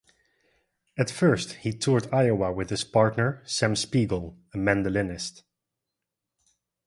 At 0.97 1.11
first, 1.11 1.53
he 1.57 1.73
toured 1.73 2.11
Iowa 2.11 2.51
with 2.51 2.71
his 2.71 2.83
partner, 2.83 3.43
Sam 3.45 3.75
Spiegel, 3.75 4.35
a 4.51 4.57
mandolinist. 4.57 5.43